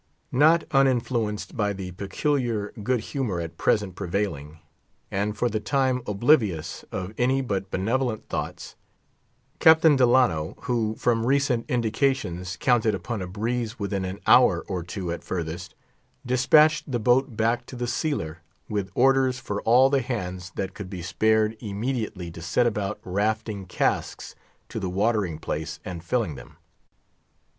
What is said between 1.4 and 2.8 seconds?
by the peculiar